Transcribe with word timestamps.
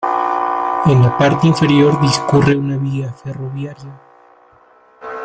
En 0.87 0.99
la 1.03 1.15
parte 1.15 1.45
inferior 1.45 2.01
discurre 2.01 2.57
una 2.57 2.75
vía 2.75 3.13
ferroviaria. 3.13 4.01